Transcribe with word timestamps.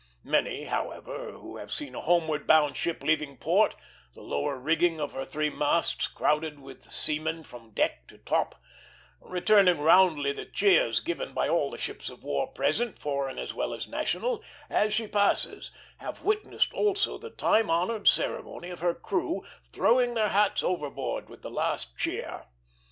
Many, 0.23 0.63
however, 0.63 1.33
who 1.33 1.57
have 1.57 1.71
seen 1.71 1.93
a 1.93 2.01
homeward 2.01 2.47
bound 2.47 2.75
ship 2.75 3.03
leaving 3.03 3.37
port, 3.37 3.75
the 4.15 4.23
lower 4.23 4.57
rigging 4.57 4.99
of 4.99 5.11
her 5.11 5.25
three 5.25 5.51
masts 5.51 6.07
crowded 6.07 6.57
with 6.57 6.91
seamen 6.91 7.43
from 7.43 7.69
deck 7.69 8.07
to 8.07 8.17
top, 8.17 8.59
returning 9.19 9.77
roundly 9.79 10.31
the 10.31 10.47
cheers 10.47 11.01
given 11.01 11.33
by 11.35 11.47
all 11.47 11.69
the 11.69 11.77
ships 11.77 12.09
of 12.09 12.23
war 12.23 12.47
present, 12.47 12.97
foreign 12.97 13.37
as 13.37 13.53
well 13.53 13.75
as 13.75 13.87
national, 13.87 14.43
as 14.71 14.91
she 14.91 15.05
passes, 15.05 15.69
have 15.99 16.23
witnessed 16.23 16.73
also 16.73 17.19
the 17.19 17.29
time 17.29 17.69
honored 17.69 18.07
ceremony 18.07 18.71
of 18.71 18.79
her 18.79 18.95
crew 18.95 19.43
throwing 19.61 20.15
their 20.15 20.29
hats 20.29 20.63
overboard 20.63 21.29
with 21.29 21.43
the 21.43 21.51
last 21.51 21.95
cheer. 21.95 22.47